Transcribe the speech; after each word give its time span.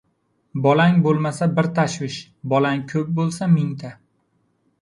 •Bolang 0.65 0.97
bo‘lmasa 1.07 1.47
bir 1.59 1.69
tashvish, 1.79 2.17
bolang 2.55 2.83
ko‘p 2.93 3.15
bo‘lsa― 3.21 3.47
mingta. 3.59 3.93